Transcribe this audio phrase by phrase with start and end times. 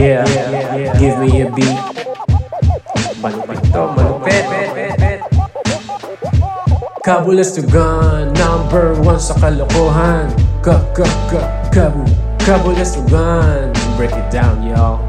[0.00, 0.24] Yeah,
[0.96, 1.76] give me a beat.
[3.20, 4.44] Malupit to, malupit.
[8.32, 10.32] Number one sa kalokohan.
[10.64, 12.00] Ka, ka, ka, kabu,
[12.40, 13.76] kabulastugan.
[14.00, 15.04] Break it down, y'all.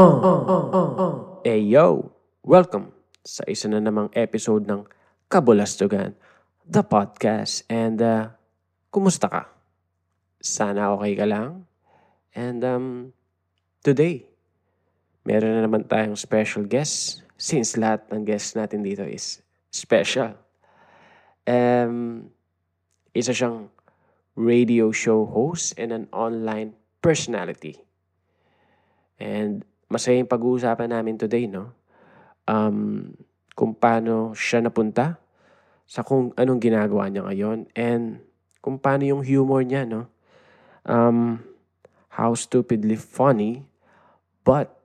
[0.00, 1.14] Uh, uh, uh, uh, uh.
[1.44, 2.08] Hey, yo!
[2.40, 4.88] Welcome sa isa na namang episode ng
[5.28, 6.16] Kabulastugan,
[6.64, 7.68] the podcast.
[7.68, 8.32] And, uh,
[8.88, 9.44] kumusta ka?
[10.40, 11.67] Sana okay ka lang?
[12.34, 12.86] And um,
[13.80, 14.28] today,
[15.24, 20.34] meron na naman tayong special guest since lahat ng guests natin dito is special.
[21.48, 22.28] Um,
[23.14, 23.72] isa siyang
[24.38, 27.80] radio show host and an online personality.
[29.18, 31.74] And masaya yung pag-uusapan namin today, no?
[32.46, 33.12] Um,
[33.58, 35.18] kung paano siya napunta
[35.88, 38.22] sa kung anong ginagawa niya ngayon and
[38.62, 40.06] kung paano yung humor niya, no?
[40.86, 41.42] Um,
[42.18, 43.62] how stupidly funny,
[44.42, 44.82] but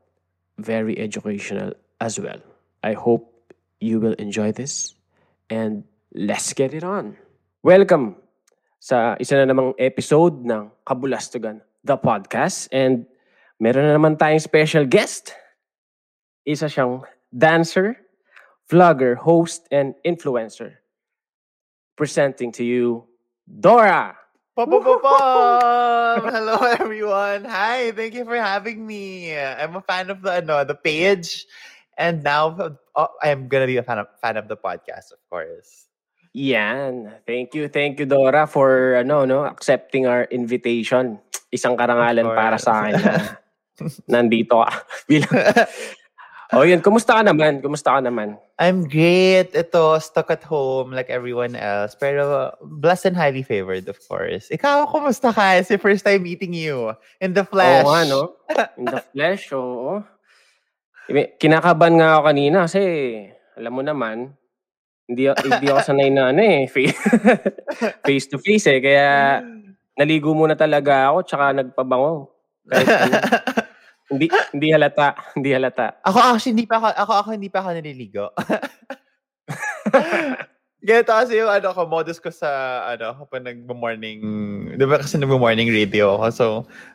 [0.61, 2.37] very educational as well.
[2.85, 3.33] I hope
[3.81, 4.93] you will enjoy this
[5.49, 7.17] and let's get it on.
[7.65, 8.21] Welcome
[8.77, 12.69] sa isa na namang episode ng Kabulastugan, the podcast.
[12.69, 13.09] And
[13.57, 15.33] meron na naman tayong special guest.
[16.45, 17.01] Isa siyang
[17.33, 17.97] dancer,
[18.69, 20.85] vlogger, host, and influencer.
[21.97, 23.09] Presenting to you,
[23.49, 24.22] Dora!
[24.55, 24.69] Hello
[26.77, 27.41] everyone.
[27.41, 29.33] Hi, thank you for having me.
[29.33, 31.49] I'm a fan of the ano, the page
[31.97, 35.89] and now oh, I'm gonna be a fan of, fan of the podcast, of course.
[36.37, 37.17] Yan.
[37.25, 41.17] Thank you, thank you Dora for ano no accepting our invitation.
[41.49, 43.13] Isang karangalan para sa akin na
[44.21, 44.69] nandito ka.
[45.09, 45.33] Bilang
[46.57, 46.85] Oh, yun.
[46.85, 47.65] Kumusta ka naman?
[47.65, 48.37] Kumusta ka naman?
[48.61, 49.57] I'm great.
[49.57, 51.97] Ito, stuck at home like everyone else.
[51.97, 54.53] Pero blessed and highly favored, of course.
[54.53, 55.57] Ikaw, kumusta ka?
[55.57, 57.81] It's the first time meeting you in the flesh.
[57.81, 58.21] Oo nga, no?
[58.77, 60.05] In the flesh, oo.
[61.41, 62.81] Kinakaban nga ako kanina kasi,
[63.57, 64.31] alam mo naman,
[65.09, 66.69] hindi, hindi ako sanay na ano eh,
[68.05, 68.79] face to face eh.
[68.79, 69.41] Kaya,
[69.97, 72.29] naligo muna talaga ako, tsaka nagpabango.
[72.69, 73.15] Kahit, ano,
[74.13, 75.97] hindi hindi halata, hindi halata.
[76.05, 78.25] Ako actually hindi pa ako ako, ako hindi pa ako naliligo.
[80.83, 84.19] Ganito kasi yung ano ko, modus ko sa ano, kapag nag-morning,
[84.75, 86.27] di ba kasi nag-morning radio ako.
[86.35, 86.45] So,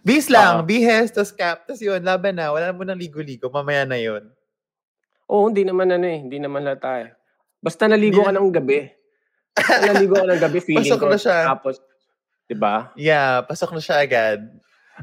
[0.05, 3.89] bis lang, uh, bihes, tas cap, tas yun, laban na, wala mo nang ligo-ligo, mamaya
[3.89, 4.29] na yun.
[5.25, 7.17] Oo, hindi naman ano eh, hindi naman lata eh.
[7.65, 8.93] Basta naligo ka ng gabi.
[9.57, 11.09] Basta naligo ka ng gabi, feeling pasok ko.
[11.09, 11.39] na siya.
[11.49, 11.77] Tapos,
[12.45, 12.93] di ba?
[12.93, 14.53] Yeah, pasok na siya agad.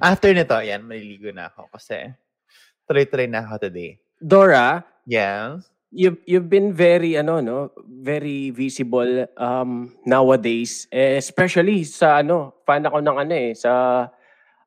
[0.01, 2.11] After nito, yan, maliligo na ako kasi
[2.87, 3.97] tuloy-tuloy na ako today.
[4.19, 4.83] Dora?
[5.07, 5.71] Yes?
[5.95, 10.91] You've, you've been very, ano, no, very visible um, nowadays.
[10.91, 13.71] Eh, especially sa, ano, fan ako ng, ano eh, sa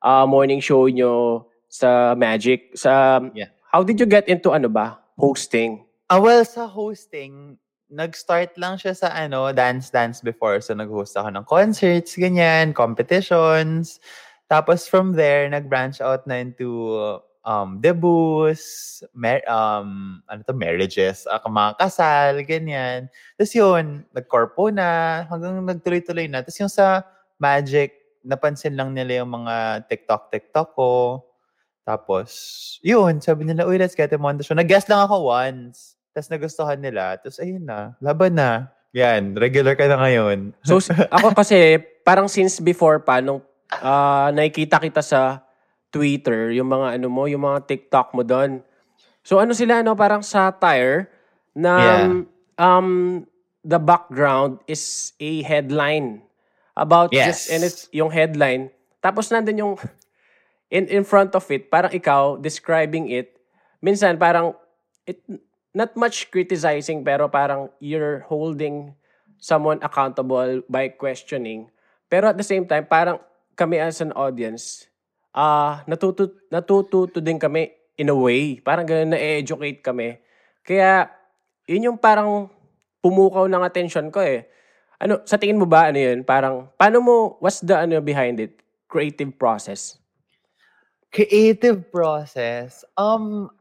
[0.01, 2.73] uh, morning show nyo sa Magic.
[2.73, 3.53] Sa, yeah.
[3.69, 5.85] How did you get into, ano ba, hosting?
[6.09, 7.61] Ah, well, sa hosting,
[7.93, 10.57] nag-start lang siya sa, ano, dance-dance before.
[10.65, 14.01] So, nag-host ako ng concerts, ganyan, competitions.
[14.49, 16.89] Tapos from there, nag-branch out na into
[17.45, 23.13] um, debuts, mar- um, ano to, marriages, uh, mga kasal, ganyan.
[23.37, 26.41] Tapos yun, nag-corpo na, hanggang nagtuloy-tuloy na.
[26.41, 27.05] Tapos yung sa
[27.39, 27.95] Magic,
[28.25, 31.23] napansin lang nila yung mga TikTok-TikTok ko.
[31.87, 32.29] Tapos,
[32.83, 34.57] yun, sabi nila, uy, let's get him on the show.
[34.57, 35.95] Nag-guest lang ako once.
[36.11, 37.15] Tapos nagustuhan nila.
[37.17, 38.69] Tapos, ayun na, laban na.
[38.91, 40.51] Yan, regular ka na ngayon.
[40.67, 43.41] so, ako kasi, parang since before pa, nung
[43.77, 45.45] uh, nakikita kita sa
[45.89, 48.61] Twitter, yung mga ano mo, yung mga TikTok mo doon.
[49.25, 49.97] So ano sila, no?
[49.97, 51.09] Parang satire
[51.53, 52.05] na yeah.
[52.57, 53.25] um,
[53.65, 56.21] the background is a headline
[56.77, 57.25] about yes.
[57.25, 58.69] just, and it's yung headline.
[59.01, 59.73] Tapos nandun yung
[60.75, 63.37] in, in front of it, parang ikaw describing it.
[63.81, 64.53] Minsan parang
[65.09, 65.19] it,
[65.73, 68.93] not much criticizing pero parang you're holding
[69.39, 71.71] someone accountable by questioning.
[72.09, 73.21] Pero at the same time, parang
[73.59, 74.87] kami as an audience,
[75.35, 78.63] ah uh, natuto, natututo din kami in a way.
[78.63, 80.15] Parang ganun na-educate kami.
[80.63, 81.11] Kaya,
[81.67, 82.47] yun yung parang
[83.03, 84.47] pumukaw ng attention ko eh.
[85.03, 86.23] Ano, sa tingin mo ba, ano yun?
[86.23, 88.63] Parang, paano mo, what's the ano behind it?
[88.87, 89.99] Creative process?
[91.11, 92.87] Creative process?
[92.95, 93.51] Um,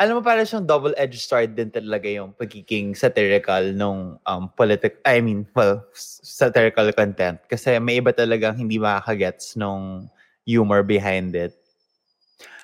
[0.00, 5.20] alam mo, parang siyang double-edged sword din talaga yung pagiging satirical nung um, politic, I
[5.20, 7.36] mean, well, satirical content.
[7.44, 10.08] Kasi may iba talagang hindi makakagets nung
[10.48, 11.52] humor behind it.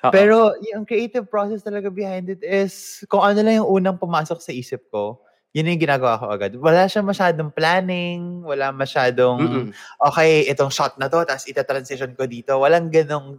[0.01, 0.09] Uh-oh.
[0.09, 4.49] Pero yung creative process talaga behind it is kung ano lang yung unang pumasok sa
[4.49, 5.21] isip ko,
[5.53, 6.57] yun yung ginagawa ko agad.
[6.57, 9.69] Wala siya masyadong planning, wala masyadong, Mm-mm.
[10.09, 12.57] okay, itong shot na to, tapos ita-transition ko dito.
[12.57, 13.37] Walang ganong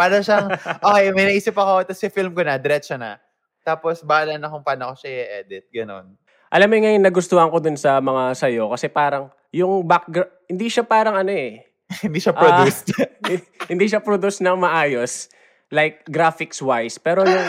[0.00, 0.48] Para siyang,
[0.80, 3.20] okay, may naisip ako, tapos film ko na, diretso na.
[3.60, 5.10] Tapos, bahala na kung paano ko siya
[5.44, 5.68] i-edit.
[5.68, 6.16] Ganon.
[6.48, 10.82] Alam mo ngayon, nagustuhan ko dun sa mga sayo kasi parang yung background, hindi siya
[10.88, 11.68] parang ano eh.
[12.06, 12.96] hindi siya produced.
[12.96, 13.36] Ah,
[13.70, 15.28] hindi siya produced ng maayos.
[15.68, 16.96] Like, graphics-wise.
[16.98, 17.46] Pero yung,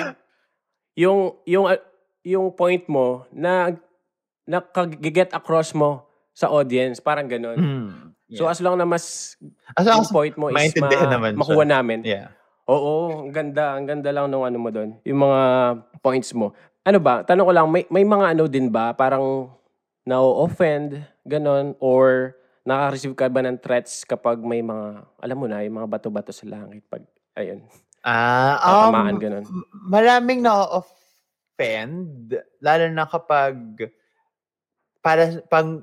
[1.00, 1.66] yung, yung,
[2.22, 3.74] yung point mo na
[4.46, 6.06] nakag-get across mo
[6.36, 7.58] sa audience, parang ganun.
[7.58, 8.54] Mm, So, yeah.
[8.56, 9.36] as long na mas
[9.76, 11.40] As long as point mo is ma- naman siya.
[11.44, 12.00] makuha namin.
[12.08, 12.32] yeah.
[12.72, 13.76] Oo, ang ganda.
[13.76, 14.96] Ang ganda lang nung ano mo doon.
[15.04, 15.42] Yung mga
[16.00, 16.56] points mo.
[16.88, 17.22] Ano ba?
[17.28, 18.96] Tanong ko lang, may, may mga ano din ba?
[18.96, 19.52] Parang
[20.08, 21.76] na-offend, ganon?
[21.84, 22.34] Or
[22.64, 26.48] nakaka-receive ka ba ng threats kapag may mga, alam mo na, yung mga bato-bato sa
[26.48, 26.82] langit?
[26.88, 27.04] Pag,
[27.36, 27.60] ayun,
[28.02, 29.46] Ah, tatamaan, um, ganon.
[29.86, 33.54] maraming na-offend, lalo na kapag
[35.06, 35.82] para pang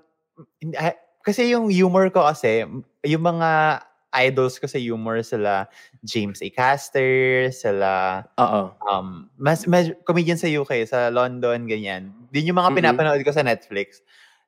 [0.79, 2.67] ah, kasi yung humor ko kasi
[3.07, 3.83] yung mga
[4.13, 5.69] idols ko sa humor sila
[6.01, 6.49] James A.
[6.49, 8.73] Caster, sila Oo.
[8.89, 12.13] um mas, mas comedian sa UK, sa London ganyan.
[12.33, 12.79] Din yung mga Mhm.
[12.79, 14.01] pinapanood ko sa Netflix.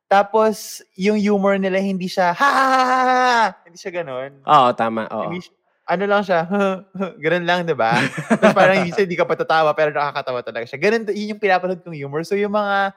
[0.07, 3.45] Tapos yung humor nila hindi siya ha, ha, ha, ha, ha.
[3.63, 4.43] hindi siya ganoon.
[4.43, 5.07] Oo, tama.
[5.07, 5.29] Oo.
[5.31, 5.39] Hindi
[5.91, 6.47] ano lang siya,
[7.19, 7.99] ganun lang, di ba?
[8.39, 10.79] Tapos parang minsan hindi ka patatawa, pero nakakatawa talaga siya.
[10.79, 12.23] Ganun, yun yung pinapanood kong humor.
[12.23, 12.95] So yung mga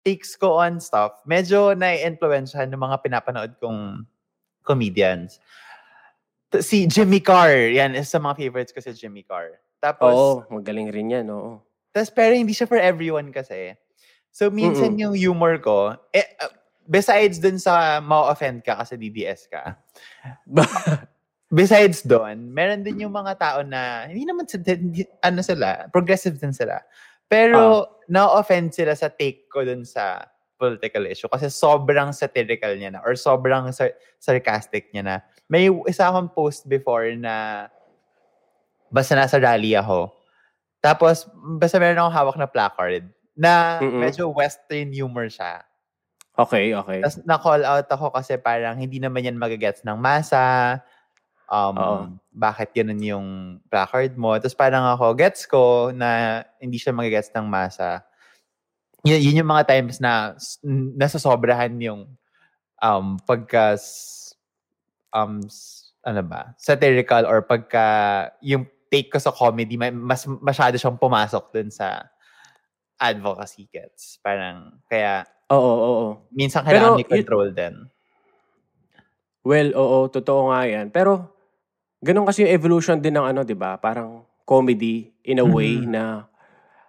[0.00, 4.08] takes ko on stuff, medyo na-influensyahan ng mga pinapanood kong
[4.64, 5.38] comedians.
[6.60, 9.56] Si Jimmy Carr, yan, isa sa mga favorites ko si Jimmy Carr.
[9.80, 11.26] Tapos, Oo, magaling rin yan.
[11.32, 11.64] Oo.
[11.92, 13.76] tas, pero hindi siya for everyone kasi.
[14.32, 16.52] So, minsan yung humor ko, eh, uh,
[16.88, 19.76] besides dun sa ma-offend ka kasi DDS ka,
[21.52, 26.40] besides doon, meron din yung mga tao na hindi naman sa- hindi- ano sila, progressive
[26.40, 26.80] din sila.
[27.28, 30.24] Pero na-offend sila sa take ko dun sa
[30.62, 35.16] political issue kasi sobrang satirical niya na or sobrang sar- sarcastic niya na.
[35.50, 37.66] May isa akong post before na
[38.86, 40.14] basta nasa rally ako.
[40.78, 41.26] Tapos,
[41.58, 43.98] basta meron akong hawak na placard na Mm-mm.
[43.98, 45.64] medyo western humor siya.
[46.36, 47.00] okay, okay.
[47.00, 50.78] Tapos na-call out ako kasi parang hindi naman yan magagets ng masa.
[51.52, 51.96] Um, Oo.
[52.32, 53.28] bakit ganun yung
[53.68, 54.36] placard mo?
[54.40, 58.04] Tapos parang ako, gets ko na hindi siya magagets ng masa.
[59.02, 60.38] Yun, yun yung mga times na
[60.94, 62.06] nasasobrahan yung
[62.78, 63.74] um, pagka
[65.10, 65.42] um,
[66.06, 67.86] ano ba, satirical or pagka
[68.38, 68.62] yung
[68.94, 72.06] take ko sa comedy, may, mas masyado siyang pumasok dun sa
[73.02, 74.22] advocacy gets.
[74.22, 76.08] Parang, kaya Oo, oo, oo.
[76.30, 77.74] minsan Pero kailangan may yun- control din.
[79.42, 80.94] Well, oo, totoo nga yan.
[80.94, 81.34] Pero,
[81.98, 83.74] ganun kasi yung evolution din ng ano, di ba?
[83.74, 85.90] Parang comedy in a way Mhm.
[85.90, 86.30] na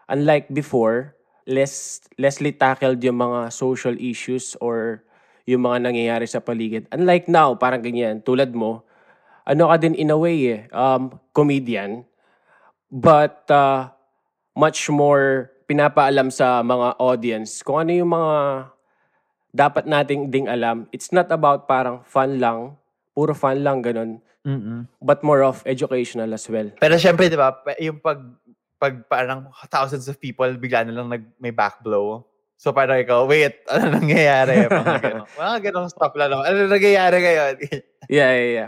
[0.06, 5.04] unlike before, less lessly tackled yung mga social issues or
[5.44, 6.88] yung mga nangyayari sa paligid.
[6.92, 8.88] Unlike now, parang ganyan, tulad mo,
[9.44, 12.07] ano ka din in a way eh, um, comedian,
[12.88, 13.92] but uh,
[14.56, 18.36] much more pinapaalam sa mga audience kung ano yung mga
[19.54, 20.88] dapat nating ding alam.
[20.96, 22.80] It's not about parang fun lang,
[23.12, 24.88] puro fun lang, ganun, Mm-mm.
[25.04, 26.72] but more of educational as well.
[26.80, 28.19] Pero syempre, di ba, yung pag,
[28.84, 32.28] pag parang thousands of people, bigla na lang nag, may backblow.
[32.60, 34.68] So parang ikaw, wait, ano nangyayari?
[34.68, 35.28] Mga ganun.
[35.40, 36.36] Mga ganun stop lang.
[36.36, 37.56] Ano nangyayari ngayon?
[38.12, 38.68] Yeah, yeah, yeah.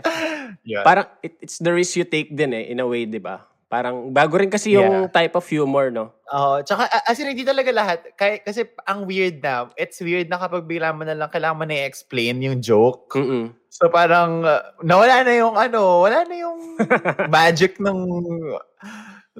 [0.64, 0.80] yeah.
[0.80, 3.44] Parang it, it's the risk you take din eh, in a way, di ba?
[3.68, 6.16] Parang bago rin kasi yung type of humor, no?
[6.32, 6.64] Oo.
[6.64, 8.16] tsaka, a- as in, hindi talaga lahat.
[8.16, 11.64] Kaya, kasi ang weird na, it's weird na kapag bigla mo na lang, kailangan mo
[11.68, 13.12] na i-explain yung joke.
[13.12, 13.52] Mm-mm.
[13.68, 16.80] So parang, uh, nawala na yung ano, wala na yung
[17.28, 18.00] magic ng...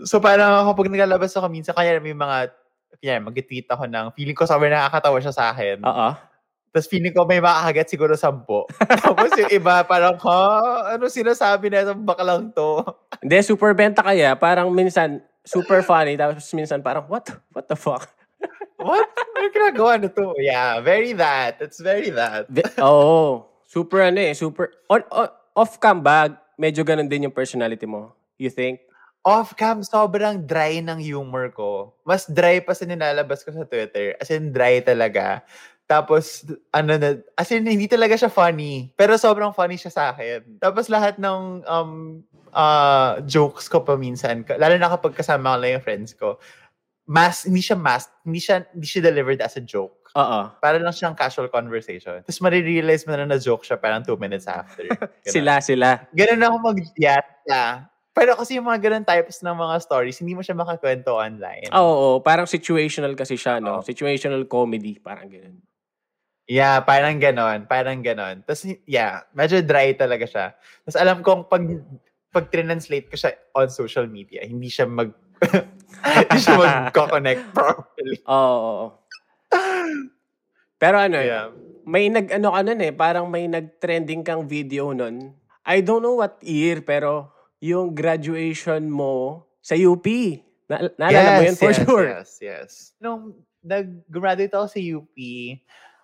[0.04, 2.52] So parang kapag naglalabas ako minsan, kaya may mga,
[3.00, 5.80] kaya mag-tweet ako ng, feeling ko sobrang nakakatawa siya sa akin.
[5.80, 6.08] Oo.
[6.76, 8.68] Tapos feeling ko may makakagat siguro sampo.
[9.00, 10.40] Tapos yung iba parang, ha?
[10.92, 12.84] Ano sinasabi na itong baklang to?
[13.24, 14.36] Hindi, super benta kaya.
[14.36, 16.20] Parang minsan, super funny.
[16.20, 17.32] Tapos minsan parang, what?
[17.56, 18.04] What the fuck?
[18.76, 19.08] What?
[19.32, 20.36] Ano ginagawa na to?
[20.36, 21.64] Yeah, very that.
[21.64, 22.44] It's very that.
[22.76, 23.48] Oo.
[23.64, 24.36] super ano eh.
[24.36, 26.28] Super, on, on, off-cam ba,
[26.60, 28.12] medyo ganun din yung personality mo?
[28.36, 28.85] You think?
[29.26, 31.90] Off-cam, sobrang dry ng humor ko.
[32.06, 34.14] Mas dry pa sa nilalabas ko sa Twitter.
[34.22, 35.42] As in, dry talaga.
[35.90, 38.94] Tapos, ano na, as in, hindi talaga siya funny.
[38.94, 40.62] Pero sobrang funny siya sa akin.
[40.62, 42.22] Tapos lahat ng um,
[42.54, 46.38] uh, jokes ko pa minsan, ka- lalo na kapag kasama ko lang yung friends ko,
[47.10, 50.06] mas, hindi siya masked, hindi siya, hindi siya delivered as a joke.
[50.14, 50.54] Oo.
[50.62, 52.22] Para lang siyang casual conversation.
[52.22, 54.86] Tapos marirealize mo na na joke siya parang two minutes after.
[55.26, 56.06] Sila, sila.
[56.14, 57.90] Ganun ako mag-yata.
[58.16, 61.68] Pero kasi yung mga ganun types ng mga stories, hindi mo siya makakwento online.
[61.68, 62.18] Oo, oo.
[62.24, 63.78] parang situational kasi siya, no?
[63.78, 63.84] Oo.
[63.84, 65.60] Situational comedy, parang ganun.
[66.48, 67.68] Yeah, parang ganon.
[67.68, 68.40] Parang ganon.
[68.48, 70.46] Tapos, yeah, medyo dry talaga siya.
[70.86, 71.60] Tapos alam kong pag,
[72.32, 75.12] pag translate ko siya on social media, hindi siya mag
[76.16, 78.16] hindi siya mag-connect properly.
[78.24, 78.32] Oo.
[78.32, 78.86] oo.
[80.80, 81.52] Pero ano, Yeah.
[81.84, 85.36] may nag-ano ka nun eh, parang may nag-trending kang video nun.
[85.66, 90.06] I don't know what year, pero yung graduation mo sa UP.
[90.66, 92.06] Na- naalala mo yun for yes, sure.
[92.06, 92.70] Yes, yes.
[93.00, 95.16] Nung nag-graduate ako sa UP,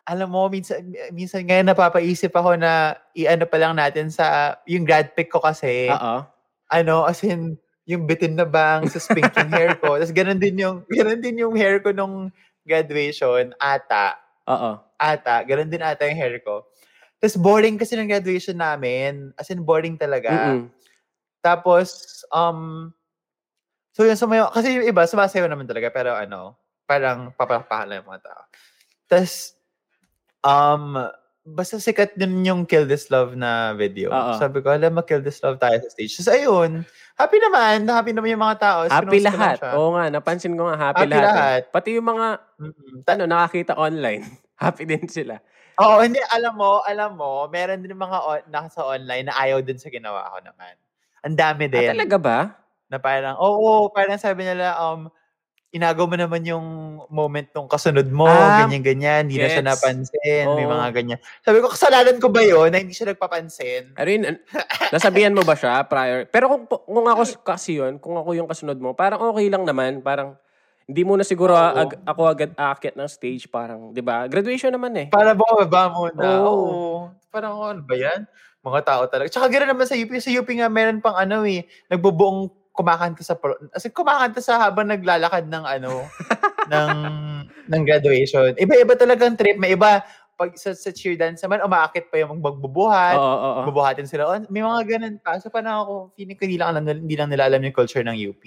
[0.03, 0.83] alam mo, minsan,
[1.15, 5.87] minsan ngayon napapaisip ako na i-ano pa lang natin sa, yung grad pick ko kasi,
[5.87, 6.27] Oo.
[6.75, 7.55] ano, as in,
[7.87, 9.95] yung bitin na bang sa spinking hair ko.
[9.99, 12.31] Tapos ganun din yung, ganun din yung hair ko nung
[12.67, 14.19] graduation, ata.
[14.47, 14.79] Oo.
[14.99, 15.43] Ata.
[15.47, 16.67] Ganun din ata yung hair ko.
[17.23, 19.31] Tapos boring kasi ng graduation namin.
[19.39, 20.31] As in, boring talaga.
[20.31, 20.71] Mm-mm.
[21.43, 22.95] Tapos, um,
[23.91, 26.55] so yun, sumayo, kasi yung iba, sumasayaw naman talaga, pero ano,
[26.87, 28.43] parang papalakpakan lang yung mga tao.
[29.11, 29.59] Tapos,
[30.47, 31.03] um,
[31.43, 34.15] basta sikat din yung Kill This Love na video.
[34.15, 34.39] Oo.
[34.39, 36.15] Sabi ko, alam, ma-Kill This Love tayo sa stage.
[36.15, 36.71] Tapos ayun,
[37.19, 38.81] happy naman, happy naman yung mga tao.
[38.87, 39.59] Tapos Happy lahat.
[39.75, 41.27] Oo nga, napansin ko nga happy, Happy lahat.
[41.27, 41.27] eh.
[41.27, 41.63] lahat.
[41.75, 42.27] Pati yung mga,
[42.63, 42.95] Mm-mm.
[43.03, 44.23] Ta- ano, nakakita online.
[44.63, 45.43] happy din sila.
[45.83, 49.81] Oo, hindi, alam mo, alam mo, meron din mga on, nasa online na ayaw din
[49.81, 50.79] sa ginawa ko naman.
[51.23, 51.89] Ang dami din.
[51.89, 52.39] Ah, talaga ba?
[52.91, 55.07] Na parang, oo, parang sabi nila, um,
[55.73, 56.67] inagaw mo naman yung
[57.09, 59.73] moment nung kasunod mo, Ah, ganyan-ganyan, hindi na siya gets.
[59.73, 60.75] napansin, may Oo.
[60.77, 61.19] mga ganyan.
[61.41, 63.97] Sabi ko, kasalanan ko ba yun na hindi siya nagpapansin?
[63.97, 64.43] An-
[64.93, 66.29] nasabihan mo ba siya prior?
[66.29, 70.05] Pero kung, kung ako kasi yun, kung ako yung kasunod mo, parang okay lang naman.
[70.05, 70.37] Parang,
[70.85, 71.65] hindi mo na siguro Oo.
[71.89, 73.49] ag- ako agad aakyat ng stage.
[73.49, 74.29] Parang, di ba?
[74.29, 75.07] Graduation naman eh.
[75.09, 76.21] Para bumaba muna.
[76.45, 76.53] Oo.
[76.53, 76.93] Oo.
[77.33, 78.29] Parang, ano ba yan?
[78.63, 79.29] Mga tao talaga.
[79.29, 80.11] Tsaka gano'n naman sa UP.
[80.23, 84.57] Sa UP nga, meron pang ano eh, nagbubuong kumakanta sa, pro- as in, kumakanta sa
[84.57, 86.09] habang naglalakad ng ano,
[86.73, 86.91] ng,
[87.69, 88.55] ng graduation.
[88.57, 89.59] Iba-iba talagang trip.
[89.59, 90.01] May iba,
[90.39, 93.19] pag sa, sa cheer dance naman, umaakit pa yung magbubuhat.
[93.19, 93.63] Oo, oo, oo.
[93.69, 94.41] bubuhatin sila.
[94.49, 95.37] May mga ganun pa.
[95.39, 98.17] So, parang ako, feeling ko hindi lang, alam, hindi lang nila alam yung culture ng
[98.17, 98.43] UP.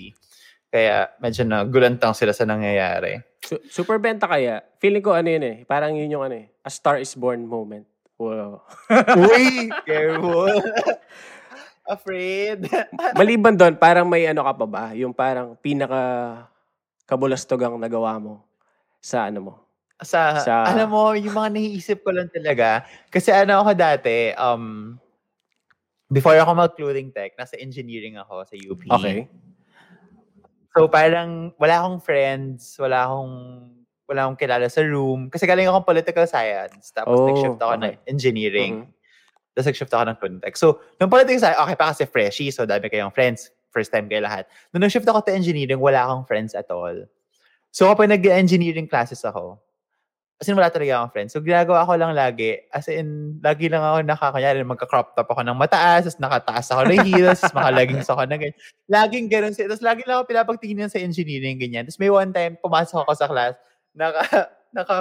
[0.74, 3.22] Kaya, medyo na gulantang sila sa nangyayari.
[3.45, 4.60] Su- super benta kaya.
[4.81, 5.57] Feeling ko ano yun eh.
[5.69, 6.51] Parang yun yung ano eh.
[6.65, 7.86] A Star is Born moment.
[8.15, 8.63] Wow.
[9.19, 9.67] Uy!
[9.88, 10.55] Careful!
[11.86, 12.65] Afraid.
[13.19, 14.86] Maliban doon, parang may ano ka pa ba?
[14.98, 16.01] Yung parang pinaka
[17.05, 18.41] kabulastogang nagawa mo
[18.98, 19.53] sa ano mo.
[20.01, 22.84] sa, Sa- alam mo, yung mga naiisip ko lang talaga.
[23.13, 24.98] Kasi ano ako dati, um,
[26.10, 28.81] before ako mag-clothing tech, nasa engineering ako sa UP.
[28.81, 29.29] Okay.
[30.75, 33.36] So parang wala akong friends, wala akong
[34.05, 35.29] wala akong kilala sa room.
[35.33, 36.93] Kasi galing akong political science.
[36.93, 38.09] Tapos Oh, nag-shift ako ng okay.
[38.09, 38.74] engineering.
[38.85, 38.93] Mhm.
[39.57, 40.55] Tapos nag-shift ako ng tech.
[40.59, 42.51] So, nung political science, okay pa kasi freshie.
[42.53, 43.50] So, dami kayong friends.
[43.74, 44.45] First time kayo lahat.
[44.71, 46.95] Nung nag-shift ako to engineering, wala akong friends at all.
[47.75, 49.59] So, kapag nag-engineering classes ako,
[50.35, 51.31] as in, wala talaga akong friends.
[51.31, 55.55] So, ginagawa ko lang lagi, as in, lagi lang ako nakakanyari, magka-crop top ako ng
[55.55, 58.57] mataas, tapos nakataas ako ng heels, tapos makalagings ako ng ganyan.
[58.91, 59.71] Laging ganun siya.
[59.71, 61.88] Tapos lagi lang ako pinapagtingin sa engineering, ganyan.
[61.88, 63.55] Tapos may one time, pumasok ako sa class,
[63.95, 64.21] naka,
[64.75, 64.97] naka,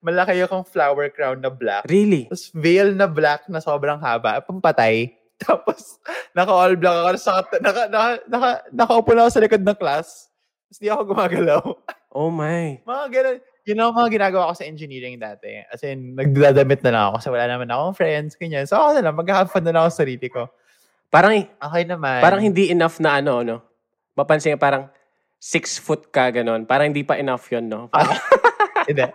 [0.00, 1.84] malaki akong flower crown na black.
[1.90, 2.30] Really?
[2.30, 5.12] Tapos veil na black na sobrang haba, pampatay.
[5.42, 6.00] Tapos,
[6.32, 7.08] naka-all black ako.
[7.20, 10.32] Sa, naka, naka, naka, nakaupo na ako sa likod ng class.
[10.70, 11.62] Tapos di ako gumagalaw.
[12.16, 12.80] Oh my.
[12.80, 13.38] mga ganun.
[13.68, 15.60] Yun ang mga ginagawa ko sa engineering dati.
[15.68, 18.64] As in, nagdadamit na lang ako kasi wala naman akong friends, ganyan.
[18.64, 20.48] So ako na lang, mag-have fun na lang ako sa sarili ko.
[21.12, 22.24] Parang Okay naman.
[22.24, 23.60] parang hindi enough na ano, no?
[24.16, 24.88] Mapansin ka parang
[25.46, 26.66] six foot ka, ganon.
[26.66, 27.86] Parang hindi pa enough yun, no?
[27.86, 28.18] Parang,
[28.90, 29.06] Hindi.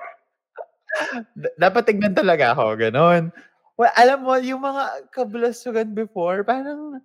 [1.36, 3.32] D- Dapat tignan talaga ako, ganun.
[3.76, 7.00] Well, alam mo, yung mga kabulasugan before, parang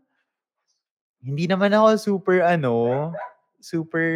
[1.18, 3.11] hindi naman ako super, ano,
[3.59, 4.06] super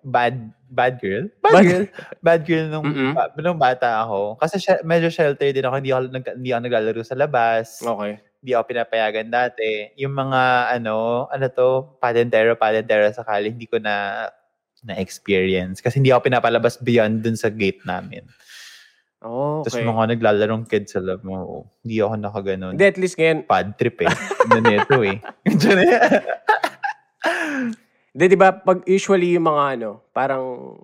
[0.00, 1.28] bad bad girl.
[1.44, 1.84] Bad, Bad- girl.
[2.26, 3.12] Bad girl nung, Mm-mm.
[3.12, 4.40] ba- nung bata ako.
[4.40, 5.74] Kasi she- medyo shelter din ako.
[5.76, 7.66] Hindi ako, nag, hindi ako naglalaro sa labas.
[7.78, 8.16] okay.
[8.42, 9.94] Hindi ako pinapayagan dati.
[10.02, 14.26] Yung mga, ano, ano to, padentero, padentero sa kali, hindi ko na
[14.82, 15.78] na-experience.
[15.78, 18.26] Kasi hindi ako pinapalabas beyond dun sa gate namin.
[19.22, 19.86] Oh, Tapos okay.
[19.86, 21.70] mga naglalarong kids sa lab mo.
[21.86, 22.74] Hindi ako nakaganon.
[22.74, 24.10] Hindi, at least ngayon, Pad trip eh.
[24.10, 25.22] Eh.
[25.62, 25.90] Diyan eh.
[28.12, 30.74] Hindi, di ba, pag usually yung mga ano, parang,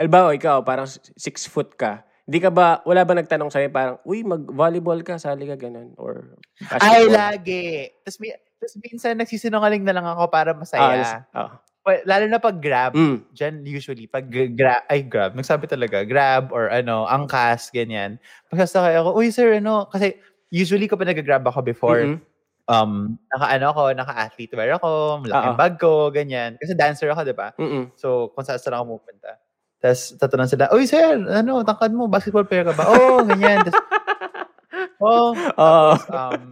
[0.00, 0.88] alba, ikaw, parang
[1.20, 5.44] six foot ka, hindi ka ba, wala ba nagtanong sa'yo, parang, uy, mag-volleyball ka, sali
[5.44, 6.38] ka, ganun, or
[6.78, 7.10] Ay, basketball?
[7.12, 7.66] lagi.
[8.02, 11.26] Tapos, mi- tapos minsan nagsisinungaling na lang ako para Ah, masaya.
[11.34, 11.58] ah.
[11.82, 12.94] Well, Lalo na pag grab.
[12.94, 13.26] Mm.
[13.34, 18.22] Diyan usually, pag grab, ay grab, nagsabi talaga, grab or ano, angkas, ganyan.
[18.54, 20.14] Pagkasakay ako, uy sir, ano, kasi
[20.54, 22.22] usually kapag nag-grab ako before, Mm-mm.
[22.70, 25.58] um, naka-ano ako, naka-athlete wear ako, malaking Oo.
[25.58, 26.54] bag ko, ganyan.
[26.62, 27.50] Kasi dancer ako, di ba?
[27.58, 27.90] Mm-mm.
[27.98, 29.41] So, kung saan saan ako pupunta.
[29.82, 32.86] Tapos, tatanong sila, Uy, sir, ano, tangkad mo, basketball player ka ba?
[32.86, 33.66] Oo, oh, ganyan.
[33.66, 33.82] Tapos,
[35.02, 35.92] oh, Oo.
[36.06, 36.42] um,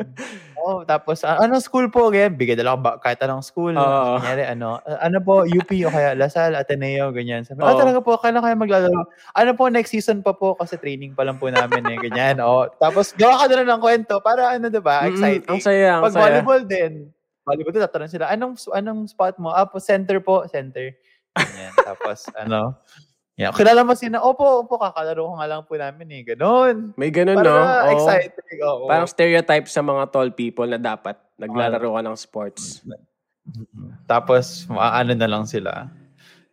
[0.61, 2.13] Oo, tapos, ah, anong school po?
[2.13, 3.73] Ganyan, bigay na lang ba, kahit anong school.
[3.73, 4.21] Oo.
[4.21, 7.47] Kunyari, ano, ah, ano po, UP o kaya Lasal, Ateneo, ganyan.
[7.49, 7.81] Sabi, ah, Oo.
[7.81, 9.01] talaga po, kailan kayo maglalaro?
[9.39, 12.43] Ano po, next season pa po, kasi training pa lang po namin eh, ganyan.
[12.45, 15.49] O, tapos, gawa ka na lang ng kwento, para ano, diba, exciting.
[15.49, 16.23] Ang saya, ang Pag saya.
[16.29, 16.93] volleyball din,
[17.47, 19.55] volleyball din, tatanong sila, anong, anong spot mo?
[19.55, 20.93] Ah, po, center po, center.
[21.33, 21.73] Ganyan.
[21.81, 22.77] tapos, ano,
[23.41, 23.53] yeah.
[23.57, 26.93] Kilala mo sila, opo, opo, kakalaro ko nga lang po namin eh, ganun.
[27.01, 27.57] May ganun, Para no?
[27.57, 27.91] Oo.
[27.97, 28.85] exciting, oo.
[28.85, 32.85] Parang stereotype sa mga tall people na dapat naglalaro ka ng sports.
[32.85, 33.97] Mm.
[34.05, 35.89] Tapos, ano na lang sila.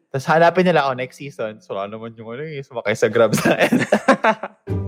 [0.07, 1.59] Tapos hanapin nila ako next season.
[1.59, 3.51] So, ano naman yung ano eh, sumakay sa Grab sa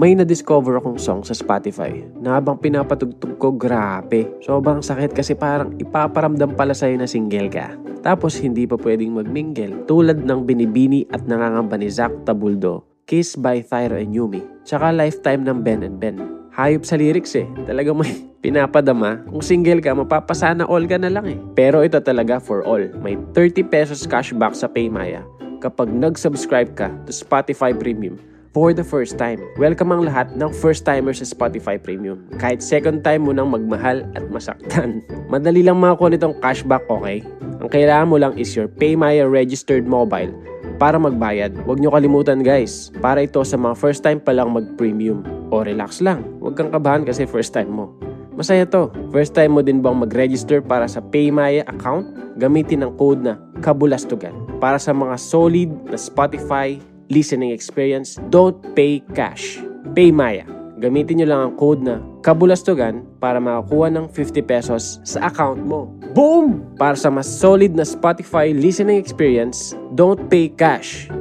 [0.00, 1.92] May na-discover akong song sa Spotify
[2.24, 4.32] na habang pinapatugtog ko, grabe.
[4.40, 7.76] Sobrang sakit kasi parang ipaparamdam pala sa'yo na single ka.
[8.00, 13.60] Tapos hindi pa pwedeng magmingle tulad ng binibini at nangangamba ni Zach Tabuldo, Kiss by
[13.60, 16.16] Thyra and Yumi, tsaka Lifetime ng Ben and Ben.
[16.56, 17.44] Hayop sa lyrics eh.
[17.68, 19.20] Talagang may pinapadama.
[19.28, 21.36] Kung single ka, mapapasana all ka na lang eh.
[21.52, 22.88] Pero ito talaga for all.
[23.04, 25.20] May 30 pesos cashback sa Paymaya
[25.60, 28.16] kapag nag-subscribe ka to Spotify Premium
[28.50, 29.38] for the first time.
[29.54, 32.18] Welcome ang lahat ng first timers sa Spotify Premium.
[32.42, 35.02] Kahit second time mo nang magmahal at masaktan.
[35.32, 37.22] Madali lang makakuha nitong cashback, okay?
[37.62, 40.34] Ang kailangan mo lang is your Paymaya registered mobile
[40.80, 41.54] para magbayad.
[41.68, 45.22] Huwag nyo kalimutan guys, para ito sa mga first time pa lang mag-premium.
[45.52, 47.92] O relax lang, huwag kang kabahan kasi first time mo.
[48.40, 48.88] Masaya to.
[49.12, 52.08] First time mo din bang mag-register para sa Paymaya account?
[52.40, 54.32] Gamitin ang code na Kabulastugan.
[54.56, 56.80] Para sa mga solid na Spotify
[57.10, 59.58] listening experience, don't pay cash.
[59.92, 60.46] Paymaya.
[60.80, 65.92] Gamitin nyo lang ang code na Kabulastugan para makakuha ng 50 pesos sa account mo.
[66.16, 66.64] Boom!
[66.80, 71.12] Para sa mas solid na Spotify listening experience, don't pay cash.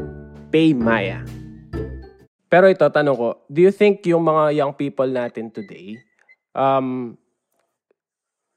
[0.47, 1.25] Pay Maya.
[2.47, 5.99] Pero ito, tanong ko, do you think yung mga young people natin today,
[6.55, 7.13] um,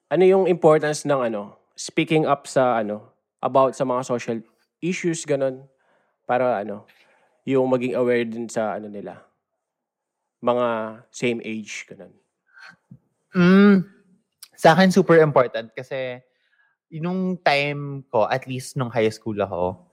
[0.08, 3.10] ano yung importance ng ano, speaking up sa ano,
[3.42, 4.38] about sa mga social
[4.80, 5.66] issues, ganun,
[6.24, 6.86] para ano,
[7.46, 9.22] yung maging aware din sa ano nila,
[10.42, 10.66] mga
[11.10, 12.14] same age, ganun.
[13.32, 13.86] Mm,
[14.58, 16.20] sa akin, super important kasi
[17.00, 19.88] nung time ko, at least nung high school ako,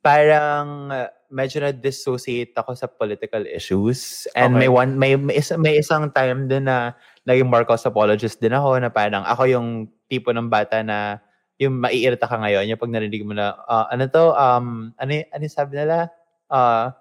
[0.00, 4.30] parang uh, medyo na-dissociate ako sa political issues.
[4.38, 4.60] And Okay.
[4.64, 6.94] may one may may, isa, may isang time din na
[7.26, 9.68] naging Marcos apologist din ako na parang ako yung
[10.06, 11.18] tipo ng bata na
[11.58, 15.44] yung maiirita ka ngayon, yung pag narinig mo na, ah, ano to, um, ano, ano
[15.48, 16.12] sabi nila?
[16.46, 16.94] Ah,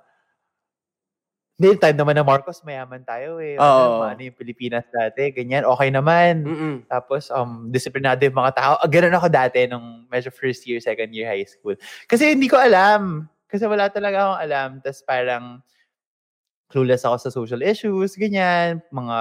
[1.55, 3.55] hindi, time naman na Marcos, mayaman tayo eh.
[3.55, 4.03] Oo.
[4.03, 6.43] Ano, ano yung Pilipinas dati, ganyan, okay naman.
[6.43, 6.75] Mm-mm.
[6.91, 8.73] Tapos, um, disiplinado yung mga tao.
[8.75, 11.79] Ah, ganun ako dati nung medyo first year, second year high school.
[12.11, 13.31] Kasi hindi ko alam.
[13.47, 14.69] Kasi wala talaga akong alam.
[14.83, 15.63] Tapos parang
[16.67, 18.83] clueless ako sa social issues, ganyan.
[18.91, 19.17] Mga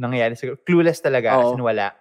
[0.00, 0.56] nangyayari sa...
[0.64, 1.36] Clueless talaga.
[1.36, 1.60] As Oo.
[1.60, 1.92] in, wala.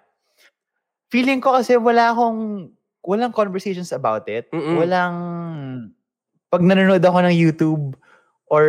[1.11, 2.71] Feeling ko kasi wala akong...
[3.03, 4.47] Walang conversations about it.
[4.55, 4.79] Mm-mm.
[4.79, 5.15] Walang...
[6.49, 7.85] Pag nanonood ako ng YouTube
[8.49, 8.65] or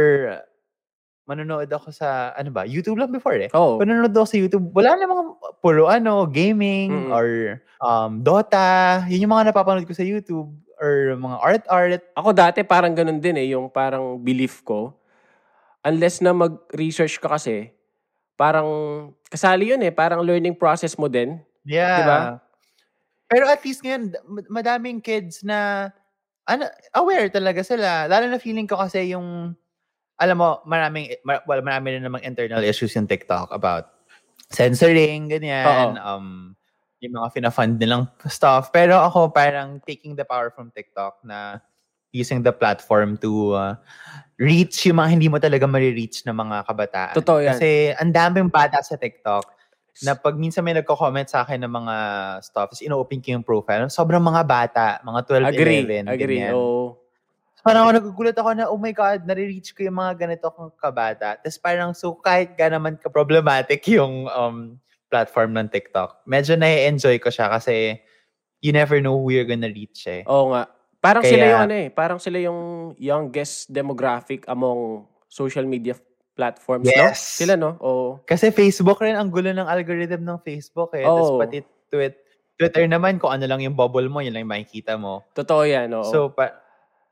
[1.25, 2.37] manonood ako sa...
[2.37, 2.69] Ano ba?
[2.69, 3.49] YouTube lang before eh.
[3.57, 3.81] Oo.
[3.81, 7.17] Pag nanonood ako sa YouTube, wala namang puro ano, gaming Mm-mm.
[7.17, 7.29] or
[7.81, 9.01] um, Dota.
[9.09, 12.03] Yun yung mga napapanood ko sa YouTube or mga art-art.
[12.17, 14.93] Ako dati parang ganun din eh, yung parang belief ko.
[15.81, 17.73] Unless na mag-research ka kasi,
[18.37, 18.69] parang
[19.33, 21.41] kasali yun eh, parang learning process mo din.
[21.65, 21.97] Yeah.
[22.05, 22.21] Diba?
[23.31, 25.89] Pero at least ngayon, ma- madaming kids na
[26.49, 26.65] ano,
[26.97, 28.07] aware talaga sila.
[28.09, 29.57] Lalo na feeling ko kasi yung,
[30.21, 33.91] alam mo, maraming, mar, well, marami rin namang internal issues yung TikTok about
[34.53, 35.97] censoring, ganyan.
[36.01, 36.57] Um,
[37.01, 38.69] yung mga fina-fund nilang stuff.
[38.73, 41.61] Pero ako parang taking the power from TikTok na
[42.13, 43.75] using the platform to uh,
[44.37, 47.15] reach yung mga hindi mo talaga marireach na mga kabataan.
[47.17, 47.57] Totoo yan.
[47.57, 49.60] Kasi ang daming bata sa TikTok
[50.01, 51.97] na pag minsan may nagko-comment sa akin ng mga
[52.41, 56.39] stuff, ino-open ko yung profile, sobrang mga bata, mga 12, Agree, 11, agree.
[56.41, 56.55] ganyan.
[56.55, 56.97] Oo.
[57.61, 61.37] Parang ako nagugulat ako na, oh my God, nare-reach ko yung mga ganito kong kabata.
[61.37, 64.81] Tapos parang, so kahit ka naman ka-problematic yung um,
[65.13, 68.01] platform ng TikTok, medyo na-enjoy ko siya kasi
[68.65, 70.25] you never know who you're gonna reach eh.
[70.25, 70.73] Oo nga.
[71.01, 72.61] Parang Kaya- sila yung ano eh, parang sila yung
[72.97, 75.97] youngest demographic among social media
[76.41, 76.97] platforms, no?
[76.97, 77.21] Yes.
[77.37, 77.77] Sila, no?
[77.85, 78.09] Oo.
[78.25, 81.05] Kasi Facebook rin, ang gulo ng algorithm ng Facebook eh.
[81.05, 81.41] Tapos Oo.
[81.45, 81.61] pati
[81.93, 82.17] tweet,
[82.57, 85.25] Twitter naman, kung ano lang yung bubble mo, yun lang yung makikita mo.
[85.37, 86.09] Totoo yan, oo.
[86.09, 86.57] So, pa-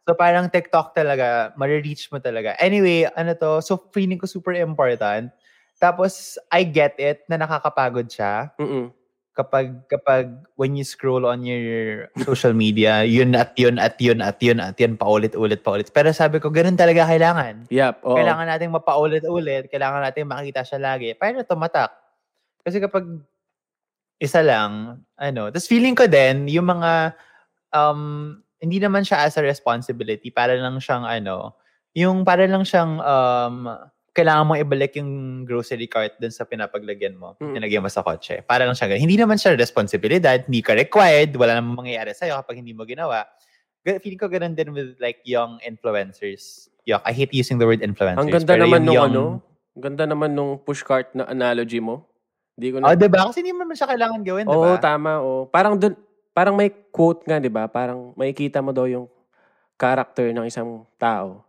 [0.08, 2.56] so parang TikTok talaga, marireach mo talaga.
[2.56, 5.28] Anyway, ano to, so feeling ko super important.
[5.76, 8.92] Tapos, I get it na nakakapagod siya Mm-mm.
[9.38, 14.42] Kapag, kapag when you scroll on your social media, yun at yun at yun at
[14.42, 15.86] yun at yun, paulit-ulit, paulit.
[15.94, 17.70] Pero sabi ko, ganun talaga kailangan.
[17.70, 18.18] Yep, oo.
[18.18, 21.94] Kailangan natin mapaulit-ulit, kailangan natin makita siya lagi para tumatak.
[22.66, 23.06] Kasi kapag
[24.18, 27.14] isa lang, ano, tapos feeling ko din, yung mga,
[27.70, 31.54] um, hindi naman siya as a responsibility, para lang siyang, ano,
[31.94, 33.70] yung para lang siyang, um,
[34.18, 35.10] kailangan mong ibalik yung
[35.46, 37.54] grocery cart dun sa pinapaglagyan mo, Mm.
[37.54, 38.42] pinagyan mo sa kotse.
[38.42, 39.02] Para lang siya, ganun.
[39.06, 43.22] hindi naman siya responsibilidad, hindi ka required, wala namang mangyayari sa'yo kapag hindi mo ginawa.
[43.86, 46.66] Feeling ko ganun din with like young influencers.
[46.82, 48.18] Yuck, I hate using the word influencers.
[48.18, 49.24] Ang ganda naman nung young- ano,
[49.72, 52.04] ang ganda naman nung pushcart na analogy mo.
[52.58, 52.98] Hindi ko Oh, na...
[52.98, 53.22] diba?
[53.22, 54.58] Kasi hindi mo naman siya kailangan gawin, diba?
[54.58, 55.22] Oo, tama.
[55.22, 55.46] Oh.
[55.46, 55.94] Parang dun,
[56.34, 57.70] parang may quote nga, 'di ba?
[57.70, 59.06] Parang makikita mo daw yung
[59.78, 61.46] character ng isang tao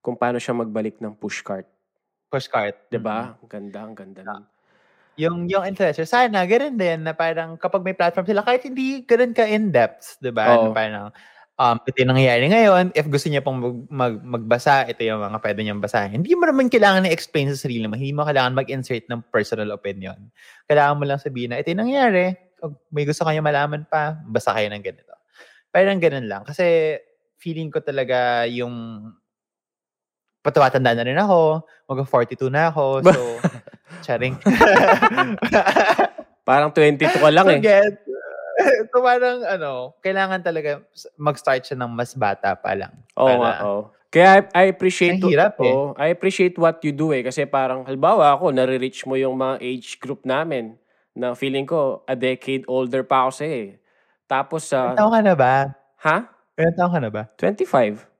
[0.00, 1.75] kung paano siya magbalik ng pushcart, Push cart.
[2.90, 3.02] 'Di Mm-hmm.
[3.02, 3.36] ba?
[3.42, 4.46] Ang ganda, ang ganda nun.
[5.16, 9.32] Yung, yung influencer, sana, ganun din, na parang kapag may platform sila, kahit hindi ganun
[9.32, 10.44] ka in-depth, di ba?
[10.44, 10.60] Oo.
[10.60, 11.08] Na parang,
[11.56, 15.40] um, ito yung nangyayari ngayon, if gusto niya pong mag, mag- magbasa, ito yung mga
[15.40, 16.20] pwede niyang basahin.
[16.20, 20.20] Hindi mo naman kailangan i-explain sa sarili mo, hindi mo kailangan mag-insert ng personal opinion.
[20.68, 24.52] Kailangan mo lang sabihin na, ito yung nangyayari, Kung may gusto kayo malaman pa, basa
[24.52, 25.12] kayo ng ganito.
[25.72, 26.42] Parang ganun lang.
[26.48, 26.96] Kasi,
[27.40, 28.72] feeling ko talaga yung
[30.46, 33.22] patawa-tanda na rin ako, mag-42 na ako, so,
[34.06, 34.38] charing.
[36.48, 37.60] Parang 22 ka lang eh.
[37.60, 38.06] get,
[38.94, 40.80] so parang ano, kailangan talaga
[41.18, 42.94] mag-start siya ng mas bata pa lang.
[43.18, 43.82] Oo nga, para- oo.
[44.06, 45.68] Kaya I, I appreciate hirap eh.
[45.68, 49.60] oo, I appreciate what you do eh kasi parang halimbawa ako nare-reach mo yung mga
[49.60, 50.78] age group namin
[51.12, 53.76] na feeling ko a decade older pa ako sa eh.
[54.24, 55.54] Tapos sa Ilan taon ka na ba?
[56.06, 56.16] ha?
[56.56, 57.22] Ilan taon ka na ba?
[57.34, 58.15] 25.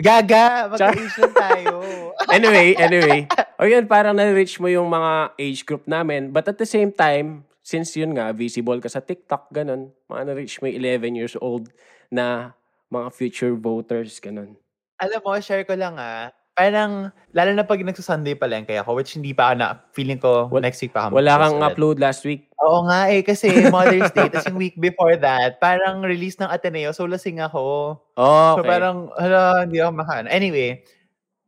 [0.00, 0.72] Gaga!
[0.72, 1.74] Mag-age lang tayo.
[2.30, 3.26] Anyway, anyway.
[3.58, 6.30] O yun, parang na-reach mo yung mga age group namin.
[6.30, 10.62] But at the same time, since yun nga, visible ka sa TikTok, ganun, mga na-reach
[10.62, 11.72] mo yung 11 years old
[12.06, 12.54] na
[12.86, 14.54] mga future voters, ganun.
[15.00, 16.30] Alam mo, share ko lang ah.
[16.60, 16.92] Parang,
[17.32, 20.60] lalo na pag nagsasunday pa lang kaya ako, which hindi pa na, feeling ko, Wal-
[20.60, 21.66] next week pa ako Wala kang ulit.
[21.66, 22.52] upload last week.
[22.58, 26.92] Oo nga eh, kasi Mother's Day, tapos yung week before that, parang release ng Ateneo,
[26.92, 27.96] so lasing ako.
[28.12, 28.68] Oh, So okay.
[28.68, 30.28] parang, hala, hindi ako makaano.
[30.28, 30.84] Anyway,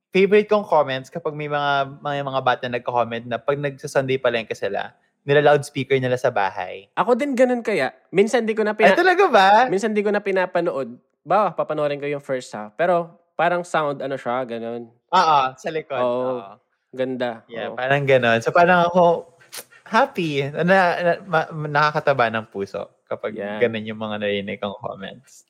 [0.08, 4.96] favorite kong comments kapag may mga mga, mga bata nagko-comment na pag nagsa-Sunday palengke sila,
[5.22, 6.88] nila loudspeaker nila sa bahay.
[6.96, 7.92] Ako din ganun kaya.
[8.08, 9.48] Minsan di ko na Ay, pina- talaga ba?
[9.68, 10.96] minsan di ko na pinapanood.
[11.22, 12.74] Ba, papanoorin ko yung first half.
[12.74, 14.86] Pero parang sound ano siya, ganun.
[15.10, 15.98] Oo, sa likod.
[15.98, 16.38] Oo.
[16.38, 16.50] Oo.
[16.94, 17.42] Ganda.
[17.50, 17.74] Yeah, Oo.
[17.74, 18.38] parang ganon.
[18.38, 19.34] So parang ako,
[19.82, 20.46] happy.
[20.46, 23.58] Na, na, ma- nakakataba ng puso kapag Yeah.
[23.58, 25.42] ganon yung mga narinig kong comments.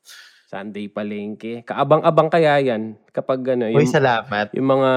[0.49, 1.65] Sunday palengke.
[1.65, 4.53] Kaabang-abang kaya yan kapag ano, Uy, yung, salamat.
[4.53, 4.91] yung mga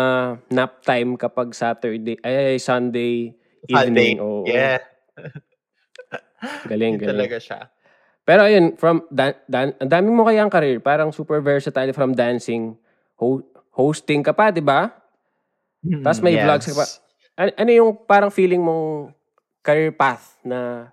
[0.52, 3.32] nap time kapag Saturday, ay, ay Sunday
[3.66, 3.76] Sunday.
[3.76, 4.16] evening.
[4.20, 4.44] Oo.
[4.46, 4.80] Yeah,
[6.70, 7.10] Galing, galing.
[7.10, 7.60] talaga siya.
[8.22, 12.74] Pero ayun, from dan, dan, ang dami mo kayang career, parang super versatile from dancing,
[13.20, 14.92] ho- hosting ka pa, 'di ba?
[16.02, 16.86] Tapos may vlogs ka pa.
[17.36, 19.12] Ano, ano yung parang feeling mong
[19.62, 20.90] career path na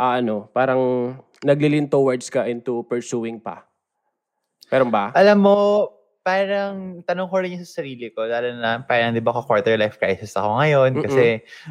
[0.00, 1.12] ah, ano, parang
[1.44, 3.68] naglilin towards ka into pursuing pa?
[4.72, 5.10] Meron ba?
[5.12, 5.56] Alam mo,
[6.20, 9.74] parang tanong ko rin yung sa sarili ko, lalo na parang di ba ko quarter
[9.74, 11.04] life crisis ako ngayon Mm-mm.
[11.04, 11.24] kasi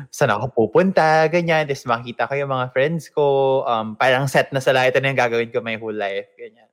[0.09, 3.25] saan ako pupunta, ganyan, tapos makita ko yung mga friends ko,
[3.65, 6.68] um, parang set na sa lahat ito na yung gagawin ko my whole life, ganyan.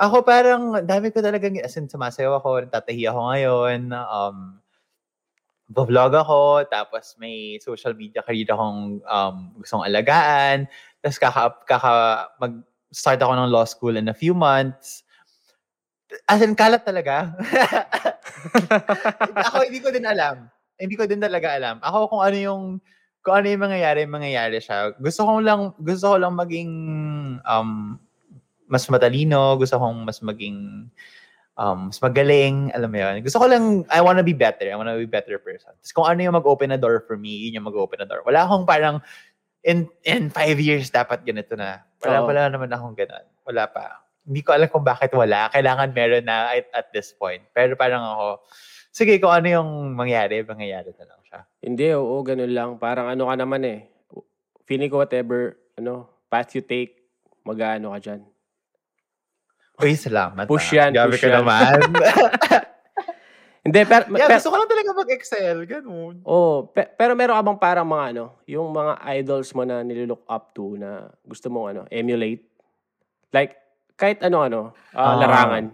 [0.00, 4.56] Ako parang, dami ko talagang, as in, sumasayaw ako, tatahi ako ngayon, um,
[5.68, 10.64] vlog ako, tapos may social media career akong um, gustong alagaan,
[11.04, 11.92] tapos kaka, kaka,
[12.40, 15.04] mag-start ako ng law school in a few months,
[16.26, 17.30] As in, kalat talaga.
[19.46, 20.50] ako, hindi ko din alam.
[20.74, 21.78] Hindi ko din talaga alam.
[21.84, 22.62] Ako, kung ano yung,
[23.22, 24.96] kung ano yung mangyayari, mangyayari siya.
[24.98, 26.72] Gusto ko lang, gusto ko lang maging,
[27.46, 28.00] um,
[28.70, 29.58] mas matalino.
[29.58, 30.86] Gusto kong mas maging,
[31.58, 32.70] um, mas magaling.
[32.70, 33.14] Alam mo yun.
[33.26, 34.70] Gusto ko lang, I wanna be better.
[34.70, 35.74] I wanna be better person.
[35.74, 38.22] Tapos kung ano yung mag-open na door for me, yun yung mag-open na door.
[38.22, 39.02] Wala akong parang,
[39.66, 41.82] in in five years, dapat ganito na.
[42.00, 42.26] Wala, Oo.
[42.30, 43.26] wala naman akong ganun.
[43.44, 45.48] Wala pa hindi ko alam kung bakit wala.
[45.50, 47.42] Kailangan meron na at, at this point.
[47.56, 48.26] Pero parang ako,
[48.94, 51.40] sige, kung ano yung mangyari, mangyayari na lang siya.
[51.58, 52.70] Hindi, oo, ganun lang.
[52.78, 53.80] Parang ano ka naman eh.
[54.70, 57.00] Feeling ko whatever, ano, path you take,
[57.42, 58.20] mag-ano ka dyan.
[59.82, 60.44] Uy, salamat.
[60.46, 60.76] Push ah.
[60.84, 61.36] yan, Grabe push ka yan.
[61.40, 61.76] naman.
[63.60, 65.56] Hindi, pero, yeah, pero, gusto ko lang talaga mag-excel.
[65.68, 66.14] Ganun.
[66.24, 70.24] oh, pe- pero meron ka bang parang mga ano, yung mga idols mo na nililook
[70.24, 72.40] up to na gusto mong ano, emulate?
[73.30, 73.60] Like,
[74.00, 75.16] kahit ano-ano, ah, Ah.
[75.20, 75.64] larangan.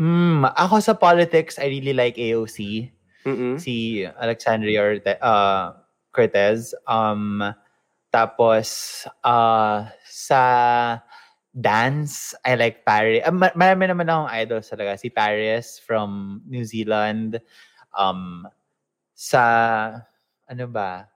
[0.00, 2.88] Mm, ako sa politics, I really like AOC.
[3.28, 3.60] Mm-mm.
[3.60, 5.76] Si Alexandria Orte- uh,
[6.10, 6.72] Cortez.
[6.84, 7.44] Um,
[8.08, 8.66] tapos,
[9.20, 10.40] uh, sa
[11.54, 13.22] dance, I like Paris.
[13.22, 14.98] Uh, ma- marami naman akong idols talaga.
[14.98, 17.38] Si Paris from New Zealand.
[17.94, 18.46] Um,
[19.14, 19.40] sa,
[20.50, 21.14] ano ba?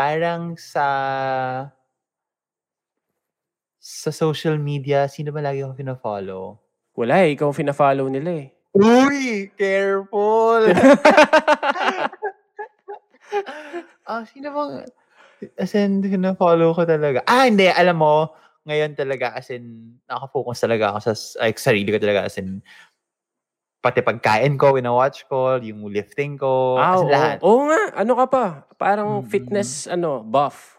[0.00, 0.86] parang sa
[3.80, 6.44] sa social media, sino ba lagi ako pina-follow?
[6.96, 8.48] Wala eh, ikaw fina-follow nila eh.
[8.76, 9.50] Uy!
[9.58, 10.70] Careful!
[14.10, 14.90] Ah, sino bang
[15.54, 17.22] as in, fina-follow ko talaga.
[17.30, 17.70] Ah, hindi.
[17.70, 18.14] Alam mo,
[18.70, 22.62] ngayon talaga as in, nakafocus talaga ako sa like, sarili ko talaga as in,
[23.80, 27.12] pati pagkain ko, wina-watch ko, yung lifting ko, Ah, as in, oo.
[27.12, 27.36] lahat.
[27.42, 28.44] Oo nga, ano ka pa?
[28.78, 29.26] Parang Mm.
[29.26, 30.78] fitness, ano, buff.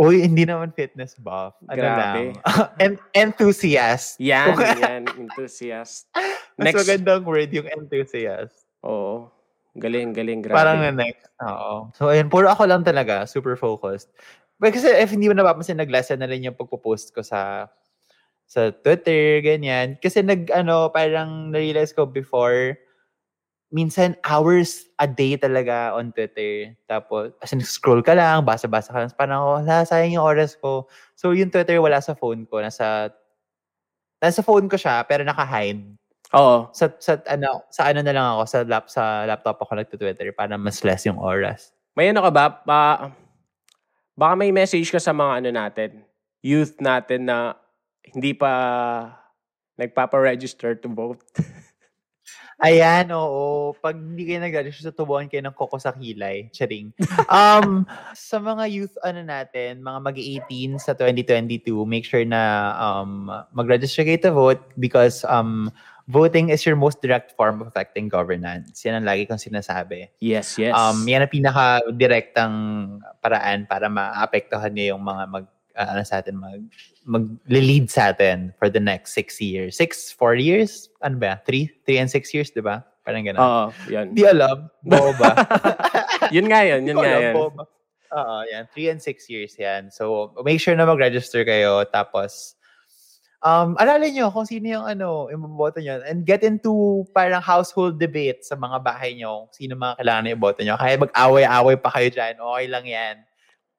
[0.00, 1.52] Uy, hindi naman fitness buff.
[1.68, 2.32] Ano Grabe.
[2.32, 2.40] lang.
[2.82, 4.16] En- enthusiast.
[4.24, 6.08] Yan, yan, enthusiast.
[6.56, 6.80] Mas Next.
[6.80, 8.64] magandang word yung enthusiast.
[8.80, 9.28] Oo.
[9.76, 10.56] Galing, galing, grabe.
[10.56, 11.28] Parang na next.
[11.44, 11.92] Oo.
[11.92, 14.08] So, ayun, puro ako lang talaga, super focused.
[14.62, 17.66] But kasi if hindi mo napapansin, nag-lesson na rin yung pagpo-post ko sa
[18.46, 19.98] sa Twitter, ganyan.
[19.98, 22.78] Kasi nag, ano, parang na-realize ko before,
[23.74, 26.76] minsan hours a day talaga on Twitter.
[26.86, 29.10] Tapos, as in, scroll ka lang, basa-basa ka lang.
[29.18, 29.52] Parang ako,
[29.88, 30.86] sayang yung oras ko.
[31.18, 32.62] So, yung Twitter wala sa phone ko.
[32.62, 33.10] Nasa,
[34.22, 35.98] nasa phone ko siya, pero naka-hide
[36.32, 36.72] Oo.
[36.72, 40.56] sa sa ano sa ano na lang ako sa lap sa laptop ako nagto-Twitter para
[40.56, 41.76] mas less yung oras.
[41.92, 42.44] May ano ka ba?
[42.64, 42.80] Pa,
[44.16, 45.90] baka may message ka sa mga ano natin,
[46.44, 47.56] youth natin na
[48.02, 48.52] hindi pa
[49.78, 51.22] nagpapa-register to vote.
[52.62, 53.74] Ayan, oo.
[53.74, 56.46] Pag hindi kayo nag-register, tubuhan kayo ng koko sa kilay.
[56.54, 56.94] Charing.
[57.26, 57.82] Um,
[58.14, 64.20] sa mga youth, ano natin, mga mag-18 sa 2022, make sure na um, mag-register kayo
[64.22, 65.74] to vote because um,
[66.12, 68.84] voting is your most direct form of affecting governance.
[68.84, 70.12] Yan ang lagi kong sinasabi.
[70.20, 70.76] Yes, yes.
[70.76, 72.54] Um, yan ang pinaka-direktang
[73.24, 76.60] paraan para maapektuhan niyo yung mga mag, uh, ano sa atin, mag,
[77.08, 79.80] mag-lead sa atin for the next six years.
[79.80, 80.92] Six, four years?
[81.00, 81.40] Ano ba?
[81.48, 81.72] Three?
[81.88, 82.84] Three and six years, di ba?
[83.02, 83.40] Parang gano'n.
[83.40, 84.12] Oo, yan.
[84.12, 84.68] Di alam.
[84.84, 85.34] Boba.
[86.36, 87.34] yun nga yun, yun nga yan.
[88.12, 88.68] Oo, yan.
[88.70, 89.88] Three and six years yan.
[89.88, 91.82] So, make sure na mag-register kayo.
[91.88, 92.54] Tapos,
[93.42, 96.00] um, aralin nyo kung sino yung ano, yung boto nyo.
[96.06, 99.50] And get into parang household debate sa mga bahay nyo.
[99.52, 100.74] Sino mga kailangan na boto nyo.
[100.78, 102.34] Kaya mag-away-away pa kayo dyan.
[102.38, 103.16] Okay lang yan.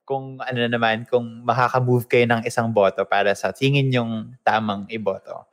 [0.03, 4.83] Kung ano na naman, kung makaka-move kayo ng isang boto para sa tingin yung tamang
[4.91, 5.47] iboto.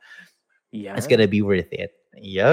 [0.75, 0.99] Yan.
[0.99, 1.95] It's gonna be worth it.
[2.19, 2.51] Yo!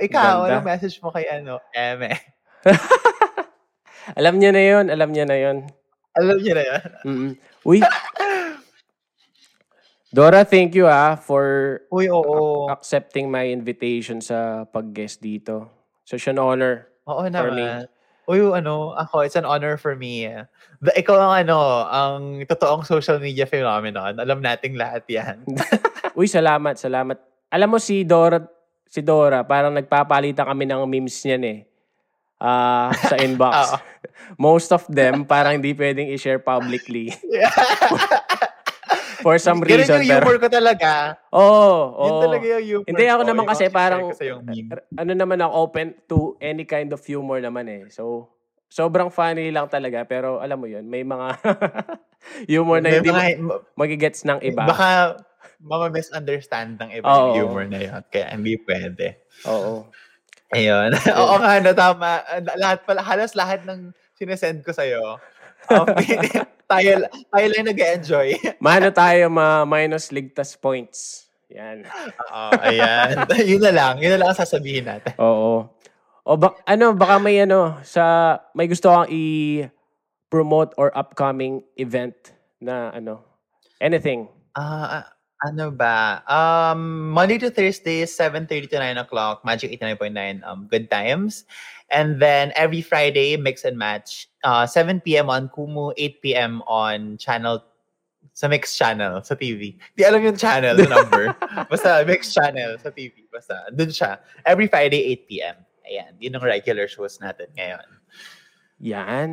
[0.00, 0.56] Ikaw, Ganda.
[0.56, 1.60] ano message mo kay ano?
[1.76, 2.16] Eme.
[4.18, 5.56] Alam niya na yun, alam niya na yun.
[6.18, 6.82] Alam niyo na yan?
[7.06, 7.32] Mm-mm.
[7.64, 7.78] Uy.
[10.12, 12.68] Dora, thank you ah for Uy, oo.
[12.68, 15.72] accepting my invitation sa pag-guest dito.
[16.04, 16.92] Such an honor.
[17.08, 17.64] Oo for me.
[17.64, 17.88] naman.
[18.28, 20.28] Uy, ano, ako, it's an honor for me.
[20.84, 24.20] The, ikaw ang ano, ang totoong social media phenomenon.
[24.20, 25.48] Alam nating lahat yan.
[26.18, 27.16] Uy, salamat, salamat.
[27.48, 28.44] Alam mo si Dora,
[28.84, 31.60] si Dora, parang nagpapalitan kami ng memes niyan eh.
[32.36, 33.54] Ah, sa inbox.
[33.64, 33.76] Oo.
[34.36, 37.08] Most of them parang hindi pwedeng i-share publicly
[39.22, 39.98] for some Ganun reason.
[39.98, 40.90] yung Pero, humor ko talaga.
[41.30, 42.22] oo, Yun oo.
[42.22, 43.24] talaga yung humor Hindi ako ko.
[43.24, 44.40] naman Yung kasi parang yung
[44.92, 47.82] ano naman ako open to any kind of humor naman eh.
[47.88, 48.28] So
[48.68, 51.26] sobrang funny lang talaga pero alam mo yun, may mga
[52.50, 54.64] humor na May hindi mga- magigets ng iba.
[54.64, 55.16] Baka
[55.62, 57.32] mama-misunderstand ng iba Oo.
[57.32, 58.02] yung humor na yun.
[58.08, 59.22] Kaya hindi pwede.
[59.46, 59.86] Oo.
[60.50, 60.90] Ayun.
[61.22, 62.20] Oo nga, no, tama.
[62.56, 65.16] Lahat pala, halos lahat ng sinesend ko sa'yo.
[65.70, 65.86] Um,
[66.72, 68.28] tayo, tayo lang nag-enjoy.
[68.64, 71.28] Mano tayo ma minus ligtas points.
[71.52, 71.84] Yan.
[71.84, 73.28] Oo, ayan.
[73.50, 73.94] yun na lang.
[74.00, 75.12] Yun na lang ang sasabihin natin.
[75.20, 75.68] Oo.
[76.22, 82.14] O ba, ano, baka may ano, sa, may gusto kang i-promote or upcoming event
[82.62, 83.20] na ano,
[83.82, 84.30] anything.
[84.56, 85.06] Ah, ah,
[85.42, 86.22] ano ba?
[86.30, 91.44] Um, Monday to Thursday, 7.30 to 9 o'clock, Magic 89.9, um, Good Times.
[91.90, 95.28] And then every Friday, Mix and Match, uh, 7 p.m.
[95.28, 96.62] on Kumu, 8 p.m.
[96.66, 97.64] on channel,
[98.32, 99.76] sa Mix Channel, sa TV.
[99.98, 101.36] Di alam yung channel, the number.
[101.70, 103.28] Basta Mix Channel sa TV.
[103.28, 104.22] Basta, dun siya.
[104.46, 105.56] Every Friday, 8 p.m.
[105.84, 107.88] Ayan, yun ang regular shows natin ngayon.
[108.80, 109.30] Yan.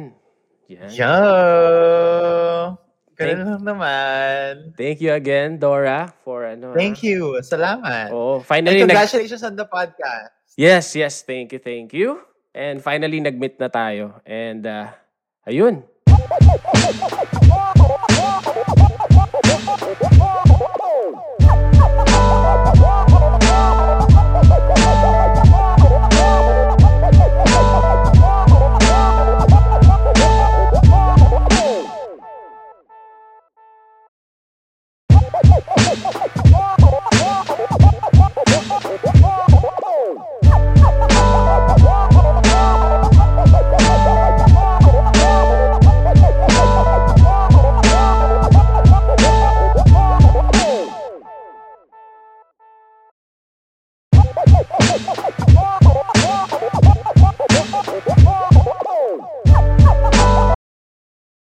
[0.67, 0.91] Yan.
[0.91, 2.88] Yo!
[3.19, 4.51] Thank- lang naman.
[4.79, 6.71] Thank you again, Dora, for ano.
[6.71, 7.36] Thank you.
[7.43, 8.15] Salamat.
[8.15, 10.32] And finally nag congratulations on the podcast.
[10.60, 12.19] Yes, yes, thank you, thank you.
[12.55, 14.19] And finally nag-meet na tayo.
[14.27, 14.91] And uh,
[15.47, 15.88] ayun.